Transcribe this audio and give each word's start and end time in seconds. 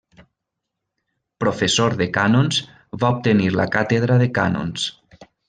Professor 1.43 1.95
de 1.99 2.07
cànons, 2.15 2.59
va 3.05 3.13
obtenir 3.17 3.51
la 3.59 3.69
càtedra 3.77 4.19
de 4.25 4.31
cànons. 4.41 4.89